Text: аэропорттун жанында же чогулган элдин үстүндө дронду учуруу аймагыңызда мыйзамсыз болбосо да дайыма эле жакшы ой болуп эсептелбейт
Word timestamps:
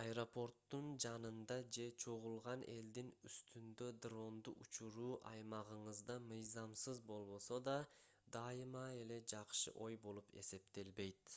аэропорттун 0.00 0.88
жанында 1.04 1.56
же 1.76 1.84
чогулган 2.04 2.64
элдин 2.72 3.08
үстүндө 3.30 3.88
дронду 4.08 4.54
учуруу 4.66 5.10
аймагыңызда 5.32 6.18
мыйзамсыз 6.26 7.02
болбосо 7.14 7.60
да 7.72 7.78
дайыма 8.40 8.84
эле 9.00 9.20
жакшы 9.36 9.74
ой 9.88 10.00
болуп 10.06 10.36
эсептелбейт 10.46 11.36